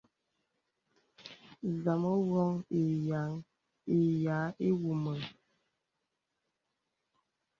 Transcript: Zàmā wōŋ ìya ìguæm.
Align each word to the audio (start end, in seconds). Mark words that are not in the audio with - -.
Zàmā 1.83 2.11
wōŋ 2.29 2.51
ìya 3.93 4.41
ìguæm. 4.67 5.03